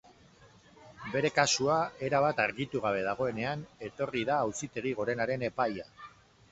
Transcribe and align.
Bere 1.15 1.31
kasua 1.35 1.75
erabat 2.09 2.41
argitu 2.47 2.81
gabe 2.89 3.05
dagoenean, 3.11 3.65
etorri 3.91 4.27
da 4.33 4.43
auzitegi 4.49 4.97
gorenaren 5.03 5.47
epaia. 5.53 5.91